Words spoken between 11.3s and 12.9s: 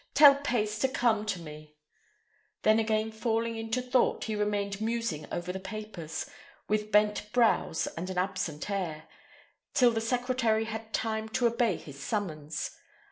obey his summons.